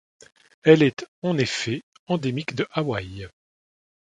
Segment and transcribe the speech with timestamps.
[0.63, 3.29] Elle est, en effet, endémique de Hawaï.